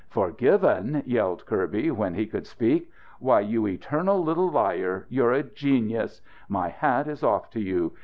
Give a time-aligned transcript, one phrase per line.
[0.09, 2.91] "Forgiven!" yelled Kirby, when he could speak.
[3.19, 6.23] "Why, you eternal little liar, you're a genius!
[6.49, 7.93] My hat is off to you!